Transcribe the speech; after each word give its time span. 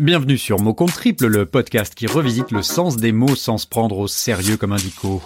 Bienvenue 0.00 0.38
sur 0.38 0.58
Mot 0.58 0.72
Compte 0.72 0.94
Triple, 0.94 1.26
le 1.26 1.44
podcast 1.44 1.94
qui 1.94 2.06
revisite 2.06 2.52
le 2.52 2.62
sens 2.62 2.96
des 2.96 3.12
mots 3.12 3.36
sans 3.36 3.58
se 3.58 3.66
prendre 3.66 3.98
au 3.98 4.08
sérieux 4.08 4.56
comme 4.56 4.72
un 4.72 4.76
dico. 4.76 5.20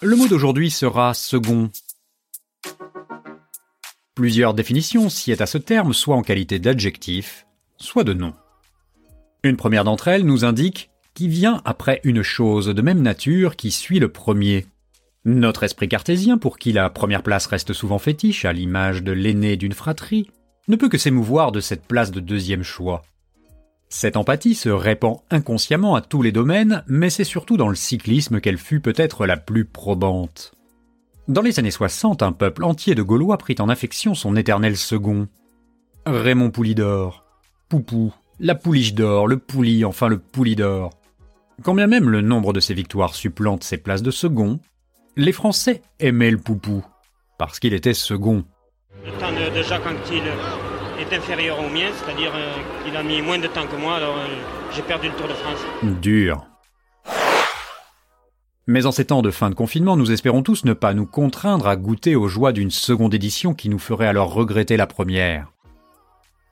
Le 0.00 0.16
mot 0.16 0.26
d'aujourd'hui 0.26 0.70
sera 0.70 1.12
second. 1.12 1.68
Plusieurs 4.14 4.54
définitions 4.54 5.10
s'y 5.10 5.32
est 5.32 5.42
à 5.42 5.46
ce 5.46 5.58
terme, 5.58 5.92
soit 5.92 6.16
en 6.16 6.22
qualité 6.22 6.58
d'adjectif, 6.58 7.46
soit 7.76 8.02
de 8.02 8.14
nom. 8.14 8.32
Une 9.42 9.58
première 9.58 9.84
d'entre 9.84 10.08
elles 10.08 10.24
nous 10.24 10.46
indique 10.46 10.88
qui 11.12 11.28
vient 11.28 11.60
après 11.66 12.00
une 12.04 12.22
chose 12.22 12.68
de 12.68 12.82
même 12.82 13.02
nature 13.02 13.56
qui 13.56 13.70
suit 13.70 13.98
le 13.98 14.10
premier. 14.10 14.64
Notre 15.26 15.64
esprit 15.64 15.90
cartésien, 15.90 16.38
pour 16.38 16.56
qui 16.56 16.72
la 16.72 16.88
première 16.88 17.22
place 17.22 17.44
reste 17.44 17.74
souvent 17.74 17.98
fétiche, 17.98 18.46
à 18.46 18.54
l'image 18.54 19.02
de 19.02 19.12
l'aîné 19.12 19.58
d'une 19.58 19.74
fratrie, 19.74 20.30
ne 20.68 20.76
peut 20.76 20.88
que 20.88 20.98
s'émouvoir 20.98 21.52
de 21.52 21.60
cette 21.60 21.86
place 21.86 22.10
de 22.10 22.20
deuxième 22.20 22.62
choix. 22.62 23.02
Cette 23.88 24.16
empathie 24.16 24.54
se 24.54 24.68
répand 24.68 25.18
inconsciemment 25.30 25.94
à 25.94 26.00
tous 26.00 26.22
les 26.22 26.32
domaines, 26.32 26.82
mais 26.88 27.10
c'est 27.10 27.24
surtout 27.24 27.56
dans 27.56 27.68
le 27.68 27.76
cyclisme 27.76 28.40
qu'elle 28.40 28.58
fut 28.58 28.80
peut-être 28.80 29.26
la 29.26 29.36
plus 29.36 29.64
probante. 29.64 30.52
Dans 31.28 31.42
les 31.42 31.58
années 31.58 31.70
60, 31.70 32.22
un 32.22 32.32
peuple 32.32 32.64
entier 32.64 32.94
de 32.94 33.02
Gaulois 33.02 33.38
prit 33.38 33.56
en 33.58 33.68
affection 33.68 34.14
son 34.14 34.36
éternel 34.36 34.76
second. 34.76 35.28
Raymond 36.04 36.50
Poulidor, 36.50 37.24
Poupou, 37.68 38.14
la 38.38 38.54
Pouliche 38.54 38.94
d'or, 38.94 39.26
le 39.26 39.38
Pouli, 39.38 39.84
enfin 39.84 40.08
le 40.08 40.18
Poulidor. 40.18 40.90
Quand 41.62 41.74
bien 41.74 41.86
même 41.86 42.10
le 42.10 42.20
nombre 42.20 42.52
de 42.52 42.60
ses 42.60 42.74
victoires 42.74 43.14
supplante 43.14 43.64
ses 43.64 43.78
places 43.78 44.02
de 44.02 44.10
second, 44.10 44.60
les 45.16 45.32
Français 45.32 45.82
aimaient 45.98 46.30
le 46.30 46.38
Poupou, 46.38 46.84
parce 47.38 47.58
qu'il 47.58 47.74
était 47.74 47.94
second. 47.94 48.44
Temps 49.36 49.54
de, 49.54 49.62
Jacques 49.62 49.86
Anquetil 49.86 50.22
est 50.98 51.14
inférieur 51.14 51.58
au 51.58 51.68
mien, 51.68 51.90
c'est-à-dire 51.94 52.32
euh, 52.34 52.54
qu'il 52.84 52.96
a 52.96 53.02
mis 53.02 53.20
moins 53.20 53.38
de 53.38 53.46
temps 53.46 53.66
que 53.66 53.76
moi, 53.76 53.96
alors 53.96 54.16
euh, 54.16 54.26
j'ai 54.74 54.80
perdu 54.80 55.08
le 55.08 55.14
Tour 55.14 55.28
de 55.28 55.34
France. 55.34 55.58
Dur. 56.00 56.46
Mais 58.66 58.86
en 58.86 58.92
ces 58.92 59.04
temps 59.04 59.20
de 59.20 59.30
fin 59.30 59.50
de 59.50 59.54
confinement, 59.54 59.96
nous 59.96 60.10
espérons 60.10 60.42
tous 60.42 60.64
ne 60.64 60.72
pas 60.72 60.94
nous 60.94 61.04
contraindre 61.04 61.68
à 61.68 61.76
goûter 61.76 62.16
aux 62.16 62.28
joies 62.28 62.52
d'une 62.52 62.70
seconde 62.70 63.12
édition 63.12 63.52
qui 63.52 63.68
nous 63.68 63.78
ferait 63.78 64.06
alors 64.06 64.32
regretter 64.32 64.78
la 64.78 64.86
première. 64.86 65.52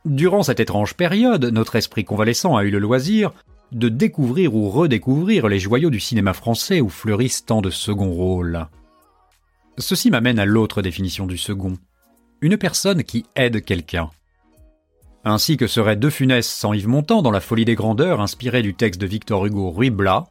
Durant 0.04 0.42
cette 0.42 0.60
étrange 0.60 0.94
période, 0.94 1.46
notre 1.46 1.76
esprit 1.76 2.04
convalescent 2.04 2.54
a 2.54 2.64
eu 2.64 2.70
le 2.70 2.78
loisir 2.78 3.32
de 3.72 3.88
découvrir 3.88 4.54
ou 4.54 4.68
redécouvrir 4.68 5.48
les 5.48 5.58
joyaux 5.58 5.90
du 5.90 6.00
cinéma 6.00 6.34
français 6.34 6.82
où 6.82 6.90
fleurissent 6.90 7.46
tant 7.46 7.62
de 7.62 7.70
second 7.70 8.10
rôles. 8.10 8.66
Ceci 9.78 10.10
m'amène 10.10 10.38
à 10.38 10.44
l'autre 10.44 10.82
définition 10.82 11.26
du 11.26 11.38
second. 11.38 11.78
Une 12.44 12.58
personne 12.58 13.04
qui 13.04 13.24
aide 13.36 13.64
quelqu'un. 13.64 14.10
Ainsi 15.24 15.56
que 15.56 15.66
serait 15.66 15.96
De 15.96 16.10
Funès 16.10 16.46
sans 16.46 16.74
Yves 16.74 16.88
Montand 16.88 17.22
dans 17.22 17.30
La 17.30 17.40
folie 17.40 17.64
des 17.64 17.74
grandeurs 17.74 18.20
inspiré 18.20 18.60
du 18.60 18.74
texte 18.74 19.00
de 19.00 19.06
Victor 19.06 19.46
Hugo 19.46 19.70
Ruy 19.70 19.88
Blas, 19.88 20.26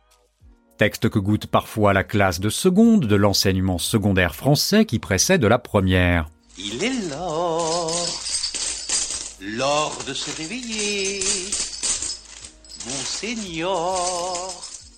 texte 0.78 1.09
que 1.09 1.17
goûte 1.17 1.47
parfois 1.47 1.91
la 1.91 2.03
classe 2.03 2.39
de 2.39 2.50
seconde 2.50 3.08
de 3.08 3.16
l'enseignement 3.16 3.80
secondaire 3.80 4.36
français 4.36 4.86
qui 4.86 5.00
précède 5.00 5.44
la 5.44 5.58
première. 5.58 6.28
Il 6.59 6.84
est 6.84 7.09
l'or, 7.09 7.91
l'or 9.41 9.97
de 10.08 10.14
se 10.14 10.38
réveiller 10.38 11.19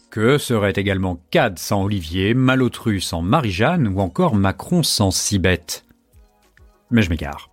que 0.09 0.37
serait 0.37 0.73
également 0.75 1.21
Cad 1.31 1.59
sans 1.59 1.83
Olivier, 1.83 2.33
Malotru 2.33 2.99
sans 2.99 3.21
Marie-Jeanne 3.21 3.87
ou 3.87 4.01
encore 4.01 4.35
Macron 4.35 4.83
sans 4.83 5.11
Cibette 5.11 5.84
Mais 6.95 7.01
je 7.01 7.09
m'égare. 7.09 7.49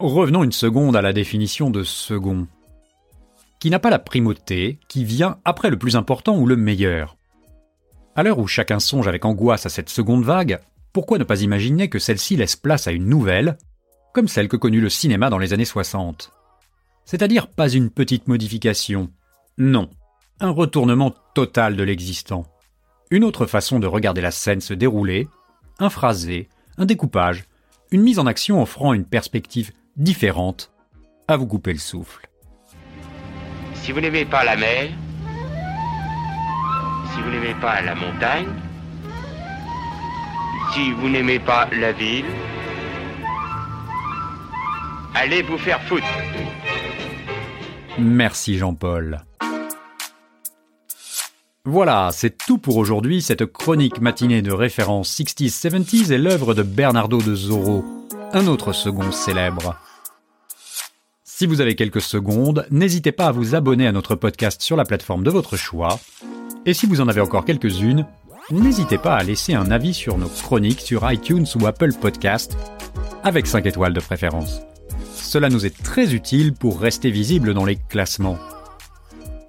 Revenons 0.00 0.42
une 0.42 0.52
seconde 0.52 0.96
à 0.96 1.02
la 1.02 1.12
définition 1.12 1.70
de 1.70 1.84
second. 1.84 2.48
Qui 3.60 3.70
n'a 3.70 3.78
pas 3.78 3.90
la 3.90 4.00
primauté, 4.00 4.78
qui 4.88 5.04
vient 5.04 5.38
après 5.44 5.70
le 5.70 5.78
plus 5.78 5.94
important 5.94 6.36
ou 6.36 6.46
le 6.46 6.56
meilleur. 6.56 7.16
À 8.16 8.24
l'heure 8.24 8.40
où 8.40 8.46
chacun 8.46 8.80
songe 8.80 9.06
avec 9.06 9.24
angoisse 9.24 9.66
à 9.66 9.70
cette 9.70 9.88
seconde 9.88 10.24
vague, 10.24 10.58
pourquoi 10.92 11.18
ne 11.18 11.24
pas 11.24 11.42
imaginer 11.42 11.88
que 11.88 12.00
celle-ci 12.00 12.36
laisse 12.36 12.56
place 12.56 12.88
à 12.88 12.92
une 12.92 13.06
nouvelle, 13.06 13.56
comme 14.12 14.28
celle 14.28 14.48
que 14.48 14.56
connut 14.56 14.80
le 14.80 14.90
cinéma 14.90 15.30
dans 15.30 15.38
les 15.38 15.52
années 15.52 15.64
60 15.64 16.34
c'est-à-dire 17.04 17.48
pas 17.48 17.68
une 17.68 17.90
petite 17.90 18.28
modification. 18.28 19.10
Non, 19.58 19.90
un 20.40 20.50
retournement 20.50 21.14
total 21.34 21.76
de 21.76 21.82
l'existant. 21.82 22.46
Une 23.10 23.24
autre 23.24 23.46
façon 23.46 23.78
de 23.78 23.86
regarder 23.86 24.20
la 24.20 24.30
scène 24.30 24.60
se 24.60 24.74
dérouler, 24.74 25.28
un 25.78 25.90
phrasé, 25.90 26.48
un 26.78 26.86
découpage, 26.86 27.44
une 27.90 28.02
mise 28.02 28.18
en 28.18 28.26
action 28.26 28.60
offrant 28.60 28.92
une 28.92 29.04
perspective 29.04 29.72
différente, 29.96 30.72
à 31.28 31.36
vous 31.36 31.46
couper 31.46 31.72
le 31.72 31.78
souffle. 31.78 32.28
Si 33.74 33.92
vous 33.92 34.00
n'aimez 34.00 34.24
pas 34.24 34.44
la 34.44 34.56
mer, 34.56 34.90
si 37.12 37.20
vous 37.20 37.30
n'aimez 37.30 37.54
pas 37.60 37.80
la 37.80 37.94
montagne, 37.94 38.48
si 40.72 40.90
vous 40.92 41.08
n'aimez 41.08 41.38
pas 41.38 41.68
la 41.72 41.92
ville, 41.92 42.24
allez 45.14 45.42
vous 45.42 45.58
faire 45.58 45.80
foutre. 45.82 46.06
Merci 47.98 48.58
Jean-Paul. 48.58 49.20
Voilà, 51.66 52.10
c'est 52.12 52.36
tout 52.36 52.58
pour 52.58 52.76
aujourd'hui. 52.76 53.22
Cette 53.22 53.46
chronique 53.46 53.98
matinée 53.98 54.42
de 54.42 54.52
référence 54.52 55.18
60s 55.18 55.48
70s 55.48 56.12
est 56.12 56.18
l'œuvre 56.18 56.52
de 56.52 56.62
Bernardo 56.62 57.22
de 57.22 57.34
Zorro, 57.34 57.82
un 58.34 58.46
autre 58.48 58.74
second 58.74 59.10
célèbre. 59.10 59.74
Si 61.24 61.46
vous 61.46 61.62
avez 61.62 61.74
quelques 61.74 62.02
secondes, 62.02 62.66
n'hésitez 62.70 63.12
pas 63.12 63.28
à 63.28 63.32
vous 63.32 63.54
abonner 63.54 63.86
à 63.86 63.92
notre 63.92 64.14
podcast 64.14 64.60
sur 64.60 64.76
la 64.76 64.84
plateforme 64.84 65.24
de 65.24 65.30
votre 65.30 65.56
choix. 65.56 65.98
Et 66.66 66.74
si 66.74 66.84
vous 66.84 67.00
en 67.00 67.08
avez 67.08 67.22
encore 67.22 67.46
quelques-unes, 67.46 68.06
n'hésitez 68.50 68.98
pas 68.98 69.16
à 69.16 69.22
laisser 69.22 69.54
un 69.54 69.70
avis 69.70 69.94
sur 69.94 70.18
nos 70.18 70.28
chroniques 70.28 70.82
sur 70.82 71.10
iTunes 71.10 71.46
ou 71.58 71.66
Apple 71.66 71.94
Podcast, 71.94 72.58
avec 73.22 73.46
5 73.46 73.64
étoiles 73.64 73.94
de 73.94 74.00
préférence. 74.00 74.60
Cela 75.14 75.48
nous 75.48 75.64
est 75.64 75.82
très 75.82 76.12
utile 76.12 76.52
pour 76.52 76.78
rester 76.78 77.10
visible 77.10 77.54
dans 77.54 77.64
les 77.64 77.76
classements. 77.76 78.38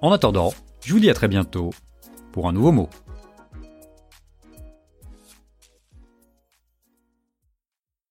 En 0.00 0.12
attendant, 0.12 0.54
je 0.82 0.94
vous 0.94 1.00
dis 1.00 1.10
à 1.10 1.14
très 1.14 1.28
bientôt 1.28 1.72
pour 2.36 2.48
un 2.48 2.52
nouveau 2.52 2.70
mot. 2.70 2.90